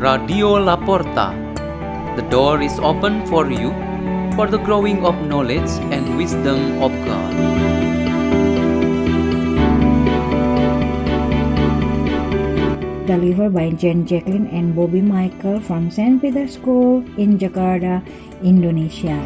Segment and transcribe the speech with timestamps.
[0.00, 1.36] Radio Laporta.
[2.16, 3.68] The door is open for you
[4.32, 7.36] for the growing of knowledge and wisdom of God.
[13.10, 16.22] delivered by Jen Jacqueline and Bobby Michael from St.
[16.22, 18.06] Peter School in Jakarta,
[18.40, 19.18] Indonesia.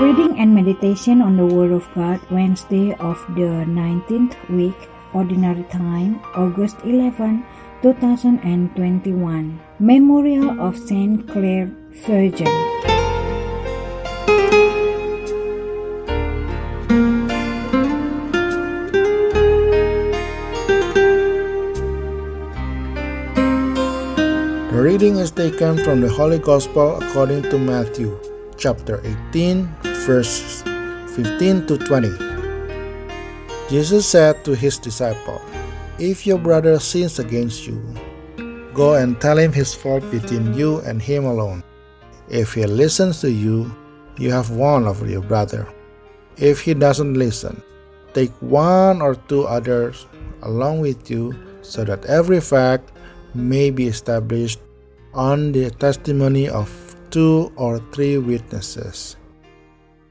[0.00, 6.20] Reading and meditation on the Word of God, Wednesday of the 19th week, Ordinary Time,
[6.34, 7.44] August 11,
[7.82, 9.60] 2021.
[9.78, 11.70] Memorial of Saint Clare
[12.06, 12.48] Virgin.
[24.72, 28.18] The reading is taken from the Holy Gospel according to Matthew,
[28.62, 29.02] chapter
[29.34, 29.66] 18,
[30.06, 30.62] verses
[31.18, 32.14] 15 to 20.
[33.66, 35.42] Jesus said to his disciples,
[35.98, 37.82] If your brother sins against you,
[38.72, 41.64] go and tell him his fault between you and him alone.
[42.30, 43.66] If he listens to you,
[44.16, 45.66] you have won over your brother.
[46.36, 47.60] If he doesn't listen,
[48.14, 50.06] take one or two others
[50.42, 52.92] along with you so that every fact
[53.34, 54.60] may be established
[55.14, 56.70] on the testimony of
[57.12, 59.16] two or three witnesses.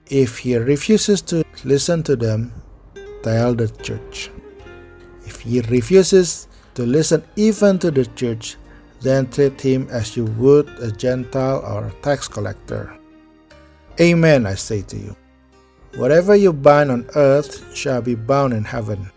[0.07, 2.53] If he refuses to listen to them,
[3.23, 4.31] tell the church.
[5.25, 8.55] If he refuses to listen even to the church,
[9.01, 12.95] then treat him as you would a Gentile or a tax collector.
[13.99, 15.15] Amen, I say to you.
[15.95, 19.11] Whatever you bind on earth shall be bound in heaven,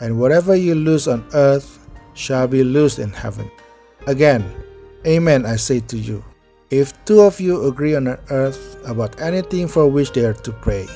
[0.00, 3.50] and whatever you loose on earth shall be loosed in heaven.
[4.06, 4.42] Again,
[5.06, 6.24] Amen, I say to you.
[6.70, 10.88] If two of you agree on earth about anything for which they are to pray,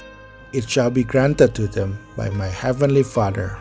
[0.53, 3.56] it shall be granted to them by my heavenly Father.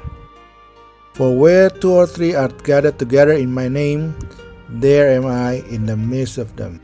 [1.13, 4.17] For where two or three are gathered together in my name,
[4.69, 6.81] there am I in the midst of them.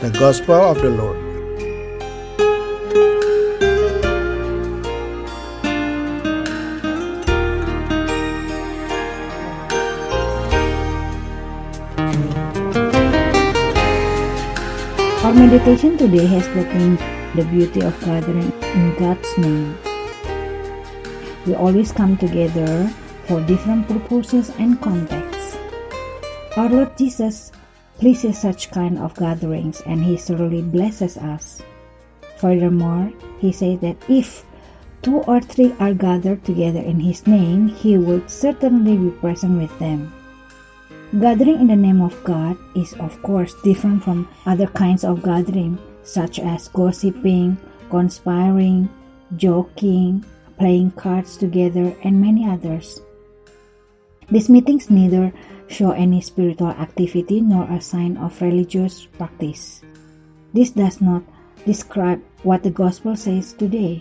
[0.00, 1.29] The Gospel of the Lord.
[15.30, 16.98] Our meditation today has the theme
[17.38, 19.78] The Beauty of Gathering in God's Name.
[21.46, 22.90] We always come together
[23.30, 25.54] for different purposes and contexts.
[26.56, 27.52] Our Lord Jesus
[28.02, 31.62] pleases such kind of gatherings and He surely blesses us.
[32.42, 34.42] Furthermore, He says that if
[35.02, 39.78] two or three are gathered together in His name, He will certainly be present with
[39.78, 40.10] them.
[41.18, 45.74] Gathering in the name of God is, of course, different from other kinds of gathering,
[46.04, 47.58] such as gossiping,
[47.90, 48.88] conspiring,
[49.34, 50.24] joking,
[50.56, 53.02] playing cards together, and many others.
[54.30, 55.34] These meetings neither
[55.66, 59.82] show any spiritual activity nor a sign of religious practice.
[60.54, 61.24] This does not
[61.66, 64.00] describe what the gospel says today.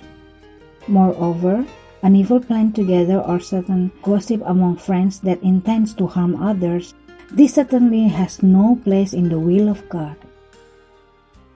[0.87, 1.65] Moreover,
[2.01, 6.93] an evil plan together or certain gossip among friends that intends to harm others,
[7.31, 10.15] this certainly has no place in the will of God.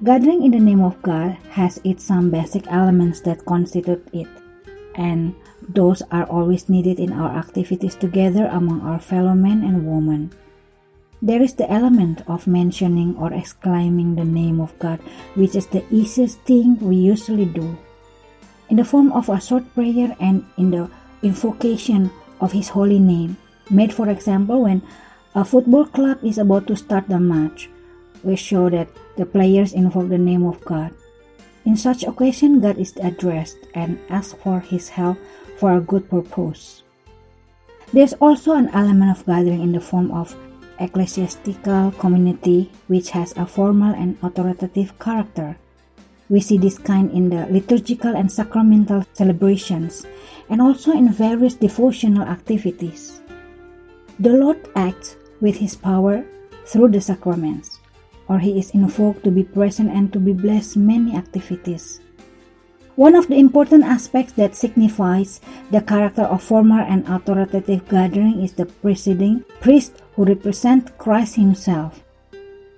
[0.03, 4.27] Gathering in the name of God has its some basic elements that constitute it,
[4.95, 5.33] and
[5.69, 10.31] those are always needed in our activities together among our fellow men and women.
[11.21, 14.99] There is the element of mentioning or exclaiming the name of God,
[15.35, 17.77] which is the easiest thing we usually do
[18.73, 20.89] in the form of a short prayer and in the
[21.21, 22.09] invocation
[22.41, 23.37] of His holy name,
[23.69, 24.81] made for example when
[25.35, 27.69] a football club is about to start the match.
[28.23, 30.89] We show that the players invoke the name of God.
[31.65, 35.21] In such occasion, God is addressed and asks for His help
[35.61, 36.81] for a good purpose.
[37.93, 40.33] There's also an element of gathering in the form of
[40.79, 45.61] ecclesiastical community, which has a formal and authoritative character.
[46.29, 50.05] We see this kind in the liturgical and sacramental celebrations,
[50.49, 53.21] and also in various devotional activities.
[54.19, 56.23] The Lord acts with His power
[56.65, 57.79] through the sacraments,
[58.27, 61.99] or He is invoked to be present and to be blessed many activities.
[62.95, 65.41] One of the important aspects that signifies
[65.71, 72.03] the character of formal and authoritative gathering is the presiding priest who represents Christ Himself.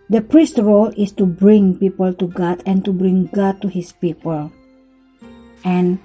[0.09, 3.91] The priest's role is to bring people to God and to bring God to His
[3.91, 4.51] people.
[5.63, 5.99] And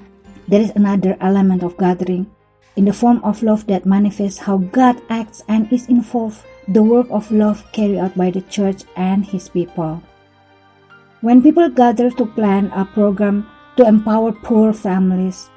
[0.49, 2.31] there is another element of gathering
[2.77, 7.07] in the form of love that manifests how God acts and is involved the work
[7.11, 10.03] of love carried out by the church and his people.
[11.21, 13.47] When people gather to plan a program
[13.77, 15.51] to empower poor families,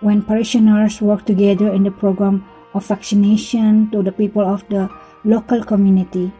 [0.00, 2.44] when parishioners work together in the program
[2.74, 4.90] of vaccination to the people of the
[5.24, 6.32] local community,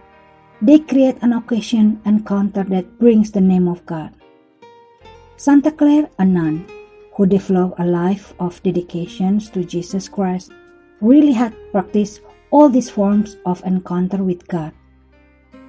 [0.60, 4.12] they create an occasion encounter that brings the name of God.
[5.36, 6.66] Santa Clare, a nun
[7.14, 10.52] who developed a life of dedications to Jesus Christ,
[11.00, 12.20] really had practiced
[12.50, 14.72] all these forms of encounter with God.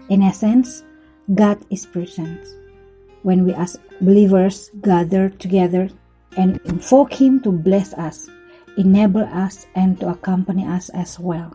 [0.09, 0.83] In essence,
[1.35, 2.39] God is present.
[3.21, 5.89] When we as believers gather together
[6.37, 8.29] and invoke Him to bless us,
[8.77, 11.53] enable us, and to accompany us as well.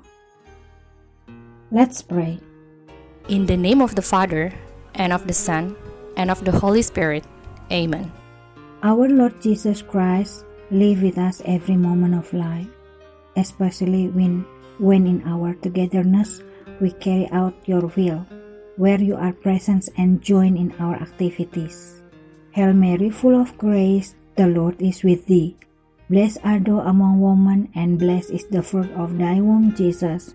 [1.73, 2.39] Let's pray.
[3.29, 4.53] In the name of the Father,
[4.97, 5.75] and of the Son,
[6.17, 7.25] and of the Holy Spirit.
[7.73, 8.13] Amen.
[8.83, 12.69] Our Lord Jesus Christ, live with us every moment of life,
[13.37, 14.45] especially when
[14.77, 16.45] when in our togetherness
[16.85, 18.29] we carry out your will,
[18.77, 22.03] where you are present and join in our activities.
[22.53, 25.57] Hail Mary, full of grace, the Lord is with thee.
[26.11, 30.35] Blessed art thou among women, and blessed is the fruit of thy womb, Jesus.